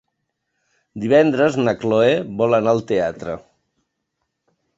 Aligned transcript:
Divendres 1.03 1.57
na 1.65 1.75
Cloè 1.83 2.09
vol 2.41 2.59
anar 2.61 2.75
al 2.77 2.83
teatre. 2.93 3.37